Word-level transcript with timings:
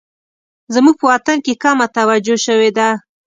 زموږ 0.73 0.95
په 0.99 1.05
وطن 1.11 1.37
کې 1.45 1.53
کمه 1.63 1.85
توجه 1.97 2.35
شوې 2.45 2.69
ده 2.77 2.87